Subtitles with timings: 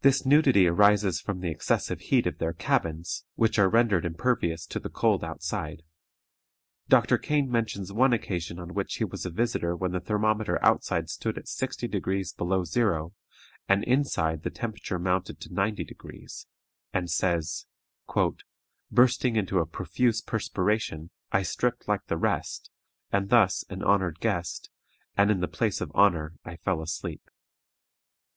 [0.00, 4.80] This nudity arises from the excessive heat of their cabins, which are rendered impervious to
[4.80, 5.84] the cold outside.
[6.88, 7.18] Dr.
[7.18, 11.38] Kane mentions one occasion on which he was a visitor when the thermometer outside stood
[11.38, 13.14] at 60° below zero,
[13.68, 16.46] and inside the temperature mounted to 90°,
[16.92, 17.66] and says,
[18.90, 22.72] "Bursting into a profuse perspiration, I stripped like the rest,
[23.12, 24.68] and thus, an honored guest,
[25.16, 27.22] and in the place of honor, I fell asleep."